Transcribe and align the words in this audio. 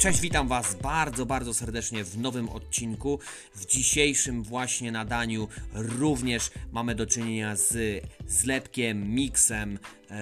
Cześć, 0.00 0.20
witam 0.20 0.48
Was 0.48 0.74
bardzo, 0.74 1.26
bardzo 1.26 1.54
serdecznie 1.54 2.04
w 2.04 2.18
nowym 2.18 2.48
odcinku. 2.48 3.18
W 3.54 3.66
dzisiejszym 3.66 4.42
właśnie 4.42 4.92
nadaniu 4.92 5.48
również 5.72 6.50
mamy 6.72 6.94
do 6.94 7.06
czynienia 7.06 7.56
z 7.56 8.02
zlepkiem, 8.26 9.14
miksem 9.14 9.78
e, 10.10 10.16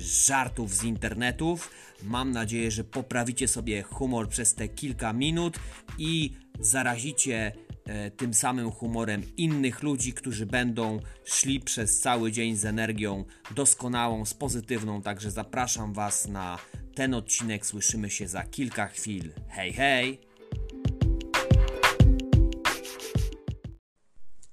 żartów 0.00 0.74
z 0.74 0.84
internetów. 0.84 1.70
Mam 2.02 2.30
nadzieję, 2.30 2.70
że 2.70 2.84
poprawicie 2.84 3.48
sobie 3.48 3.82
humor 3.82 4.28
przez 4.28 4.54
te 4.54 4.68
kilka 4.68 5.12
minut 5.12 5.58
i 5.98 6.32
zarazicie 6.60 7.52
e, 7.84 8.10
tym 8.10 8.34
samym 8.34 8.70
humorem 8.70 9.22
innych 9.36 9.82
ludzi, 9.82 10.12
którzy 10.12 10.46
będą 10.46 11.00
szli 11.24 11.60
przez 11.60 12.00
cały 12.00 12.32
dzień 12.32 12.56
z 12.56 12.64
energią 12.64 13.24
doskonałą, 13.54 14.24
z 14.24 14.34
pozytywną. 14.34 15.02
Także 15.02 15.30
zapraszam 15.30 15.92
Was 15.92 16.28
na 16.28 16.58
ten 16.94 17.14
odcinek. 17.14 17.66
Słyszymy 17.66 18.10
się 18.10 18.28
za 18.28 18.44
kilka 18.44 18.86
chwil. 18.86 19.32
Hej, 19.48 19.72
hej! 19.72 20.20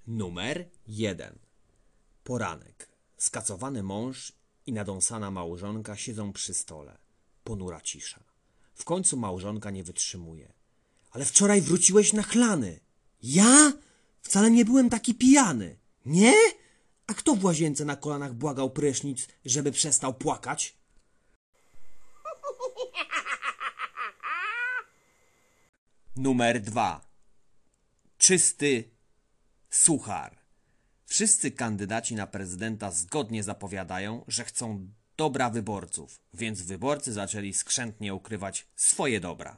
Numer 0.08 0.70
1. 0.88 1.40
Poranek. 2.24 2.90
Skacowany 3.18 3.84
mąż 3.84 4.34
i 4.66 4.74
nadąsana 4.74 5.32
małżonka 5.32 5.96
siedzą 5.96 6.34
przy 6.34 6.54
stole. 6.54 6.98
Ponura 7.44 7.82
cisza. 7.82 8.24
W 8.74 8.84
końcu 8.84 9.18
małżonka 9.18 9.72
nie 9.72 9.84
wytrzymuje. 9.84 10.54
Ale 11.12 11.26
wczoraj 11.26 11.62
wróciłeś 11.62 12.14
nachlany. 12.14 12.80
Ja? 13.24 13.74
Wcale 14.22 14.52
nie 14.52 14.66
byłem 14.66 14.90
taki 14.90 15.16
pijany. 15.16 15.78
Nie? 16.06 16.34
A 17.08 17.14
kto 17.14 17.36
w 17.36 17.44
łazience 17.44 17.86
na 17.86 17.96
kolanach 17.96 18.34
błagał 18.34 18.70
prysznic, 18.70 19.28
żeby 19.46 19.72
przestał 19.72 20.14
płakać? 20.14 20.81
Numer 26.16 26.62
2. 26.62 27.02
Czysty 28.18 28.84
suchar. 29.70 30.38
Wszyscy 31.06 31.52
kandydaci 31.52 32.16
na 32.16 32.28
prezydenta 32.28 32.92
zgodnie 32.92 33.44
zapowiadają, 33.44 34.24
że 34.28 34.44
chcą 34.44 34.88
dobra 35.18 35.50
wyborców, 35.50 36.22
więc 36.34 36.62
wyborcy 36.62 37.14
zaczęli 37.14 37.54
skrzętnie 37.54 38.14
ukrywać 38.14 38.68
swoje 38.76 39.20
dobra. 39.20 39.58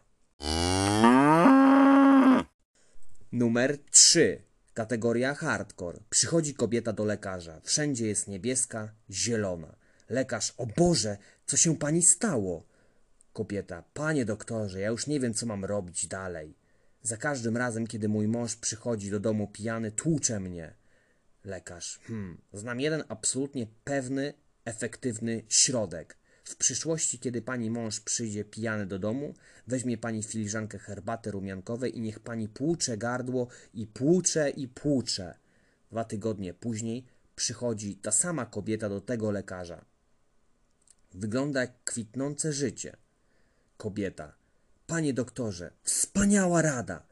Numer 3.31 3.77
3. 3.91 4.41
Kategoria 4.73 5.33
hardcore. 5.33 5.99
Przychodzi 6.09 6.53
kobieta 6.53 6.93
do 6.93 7.05
lekarza. 7.05 7.61
Wszędzie 7.63 8.07
jest 8.07 8.27
niebieska, 8.27 8.93
zielona. 9.09 9.75
Lekarz, 10.09 10.53
o 10.57 10.65
Boże, 10.65 11.17
co 11.45 11.57
się 11.57 11.77
pani 11.77 12.01
stało? 12.01 12.72
Kobieta, 13.33 13.83
panie 13.93 14.25
doktorze, 14.25 14.79
ja 14.79 14.89
już 14.89 15.07
nie 15.07 15.19
wiem, 15.19 15.33
co 15.33 15.45
mam 15.45 15.65
robić 15.65 16.07
dalej. 16.07 16.55
Za 17.01 17.17
każdym 17.17 17.57
razem, 17.57 17.87
kiedy 17.87 18.09
mój 18.09 18.27
mąż 18.27 18.55
przychodzi 18.55 19.11
do 19.11 19.19
domu 19.19 19.47
pijany, 19.47 19.91
tłucze 19.91 20.39
mnie. 20.39 20.73
Lekarz, 21.45 21.99
hmm, 22.03 22.41
znam 22.53 22.79
jeden 22.79 23.03
absolutnie 23.07 23.67
pewny, 23.83 24.33
efektywny 24.66 25.43
środek. 25.49 26.17
W 26.43 26.55
przyszłości, 26.55 27.19
kiedy 27.19 27.41
pani 27.41 27.69
mąż 27.69 27.99
przyjdzie 27.99 28.45
pijany 28.45 28.85
do 28.85 28.99
domu, 28.99 29.33
weźmie 29.67 29.97
pani 29.97 30.23
filiżankę 30.23 30.79
herbaty 30.79 31.31
rumiankowej 31.31 31.97
i 31.97 32.01
niech 32.01 32.19
pani 32.19 32.49
płucze 32.49 32.97
gardło 32.97 33.47
i 33.73 33.88
płucze 33.88 34.49
i 34.49 34.67
płucze. 34.67 35.35
Dwa 35.91 36.03
tygodnie 36.03 36.53
później 36.53 37.05
przychodzi 37.35 37.95
ta 37.95 38.11
sama 38.11 38.45
kobieta 38.45 38.89
do 38.89 39.01
tego 39.01 39.31
lekarza. 39.31 39.85
Wygląda 41.13 41.61
jak 41.61 41.83
kwitnące 41.83 42.53
życie. 42.53 42.97
Kobieta. 43.83 44.35
Panie 44.88 45.13
doktorze, 45.13 45.71
wspaniała 45.83 46.61
rada. 46.61 47.07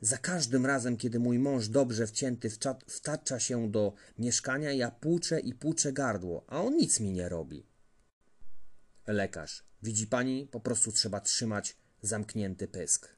Za 0.00 0.18
każdym 0.18 0.66
razem, 0.66 0.96
kiedy 0.96 1.18
mój 1.18 1.38
mąż 1.38 1.68
dobrze 1.68 2.06
wcięty 2.06 2.50
wtacza 2.86 3.40
się 3.40 3.70
do 3.70 3.92
mieszkania, 4.18 4.72
ja 4.72 4.90
płuczę 4.90 5.40
i 5.40 5.54
płuczę 5.54 5.92
gardło, 5.92 6.44
a 6.46 6.62
on 6.62 6.76
nic 6.76 7.00
mi 7.00 7.12
nie 7.12 7.28
robi. 7.28 7.66
Lekarz. 9.06 9.64
Widzi 9.82 10.06
pani, 10.06 10.46
po 10.46 10.60
prostu 10.60 10.92
trzeba 10.92 11.20
trzymać 11.20 11.76
zamknięty 12.02 12.68
pysk. 12.68 13.08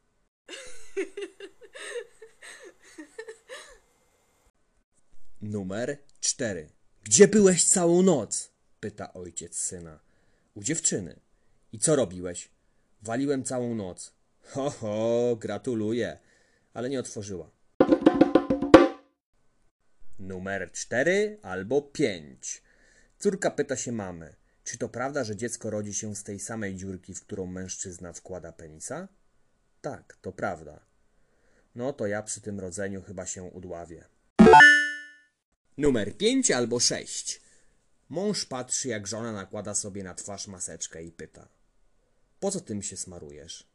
Numer 5.42 5.98
4. 6.20 6.70
Gdzie 7.02 7.28
byłeś 7.28 7.64
całą 7.64 8.02
noc? 8.02 8.50
pyta 8.80 9.12
ojciec 9.12 9.56
syna. 9.56 10.00
U 10.54 10.62
dziewczyny. 10.62 11.20
I 11.72 11.78
co 11.78 11.96
robiłeś? 11.96 12.59
Waliłem 13.02 13.44
całą 13.44 13.74
noc. 13.74 14.12
Ho, 14.42 14.70
ho, 14.70 15.36
gratuluję, 15.36 16.18
ale 16.74 16.90
nie 16.90 17.00
otworzyła. 17.00 17.50
Numer 20.18 20.72
4 20.72 21.38
albo 21.42 21.82
5. 21.82 22.62
Córka 23.18 23.50
pyta 23.50 23.76
się 23.76 23.92
mamy, 23.92 24.34
czy 24.64 24.78
to 24.78 24.88
prawda, 24.88 25.24
że 25.24 25.36
dziecko 25.36 25.70
rodzi 25.70 25.94
się 25.94 26.16
z 26.16 26.24
tej 26.24 26.40
samej 26.40 26.76
dziurki, 26.76 27.14
w 27.14 27.20
którą 27.20 27.46
mężczyzna 27.46 28.12
wkłada 28.12 28.52
penisa? 28.52 29.08
Tak, 29.80 30.18
to 30.22 30.32
prawda. 30.32 30.80
No 31.74 31.92
to 31.92 32.06
ja 32.06 32.22
przy 32.22 32.40
tym 32.40 32.60
rodzeniu 32.60 33.02
chyba 33.02 33.26
się 33.26 33.42
udławię. 33.42 34.04
Numer 35.78 36.16
5 36.16 36.50
albo 36.50 36.80
6. 36.80 37.40
Mąż 38.08 38.44
patrzy, 38.44 38.88
jak 38.88 39.06
żona 39.06 39.32
nakłada 39.32 39.74
sobie 39.74 40.04
na 40.04 40.14
twarz 40.14 40.46
maseczkę 40.46 41.02
i 41.02 41.12
pyta: 41.12 41.48
Po 42.40 42.50
co 42.50 42.60
tym 42.60 42.82
się 42.82 42.96
smarujesz? 42.96 43.68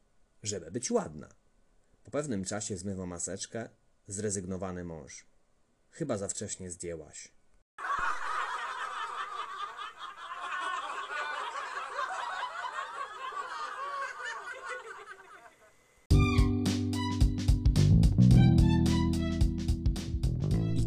Żeby 0.44 0.72
być 0.72 0.92
ładna. 0.92 1.30
Po 2.04 2.12
pewnym 2.12 2.46
czasie 2.46 2.78
zmywa 2.78 3.06
maseczkę, 3.06 3.70
zrezygnowany 4.08 4.84
mąż. 4.84 5.26
Chyba 5.92 6.18
za 6.18 6.28
wcześnie 6.28 6.72
zdjęłaś. 6.72 7.35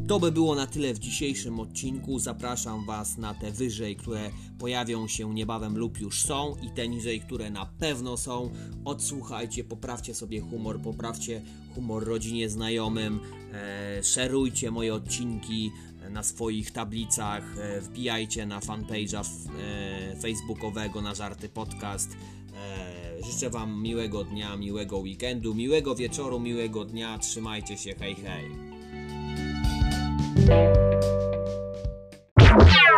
To 0.08 0.20
by 0.20 0.32
było 0.32 0.54
na 0.54 0.66
tyle 0.66 0.94
w 0.94 0.98
dzisiejszym 0.98 1.60
odcinku. 1.60 2.18
Zapraszam 2.18 2.84
Was 2.84 3.18
na 3.18 3.34
te 3.34 3.52
wyżej, 3.52 3.96
które 3.96 4.30
pojawią 4.58 5.08
się 5.08 5.34
niebawem 5.34 5.78
lub 5.78 6.00
już 6.00 6.22
są, 6.22 6.56
i 6.62 6.70
te 6.70 6.88
niżej, 6.88 7.20
które 7.20 7.50
na 7.50 7.66
pewno 7.66 8.16
są. 8.16 8.50
Odsłuchajcie, 8.84 9.64
poprawcie 9.64 10.14
sobie 10.14 10.40
humor, 10.40 10.80
poprawcie 10.80 11.42
humor 11.74 12.04
rodzinie, 12.04 12.50
znajomym, 12.50 13.20
e, 13.52 14.04
szerujcie 14.04 14.70
moje 14.70 14.94
odcinki 14.94 15.70
na 16.10 16.22
swoich 16.22 16.70
tablicach, 16.70 17.58
e, 17.58 17.80
wbijajcie 17.80 18.46
na 18.46 18.60
fanpage'a 18.60 19.22
e, 19.22 20.16
facebookowego 20.16 21.02
na 21.02 21.14
Żarty 21.14 21.48
Podcast. 21.48 22.16
E, 22.54 23.32
życzę 23.32 23.50
Wam 23.50 23.82
miłego 23.82 24.24
dnia, 24.24 24.56
miłego 24.56 24.98
weekendu, 24.98 25.54
miłego 25.54 25.94
wieczoru, 25.94 26.40
miłego 26.40 26.84
dnia. 26.84 27.18
Trzymajcie 27.18 27.76
się, 27.76 27.94
hej 27.94 28.14
hej. 28.14 28.77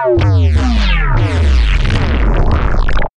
Wow. 0.09 0.30